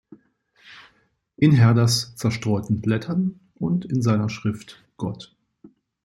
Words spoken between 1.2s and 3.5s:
In Herders "Zerstreuten Blättern"